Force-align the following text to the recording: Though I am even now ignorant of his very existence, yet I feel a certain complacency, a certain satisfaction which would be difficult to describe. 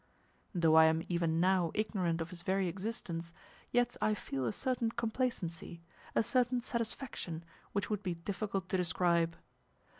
Though 0.55 0.73
I 0.77 0.85
am 0.85 1.03
even 1.09 1.39
now 1.39 1.69
ignorant 1.75 2.21
of 2.21 2.31
his 2.31 2.41
very 2.41 2.67
existence, 2.67 3.33
yet 3.71 3.95
I 4.01 4.15
feel 4.15 4.47
a 4.47 4.51
certain 4.51 4.89
complacency, 4.89 5.83
a 6.15 6.23
certain 6.23 6.61
satisfaction 6.61 7.45
which 7.73 7.91
would 7.91 8.01
be 8.01 8.15
difficult 8.15 8.67
to 8.69 8.77
describe. 8.77 9.35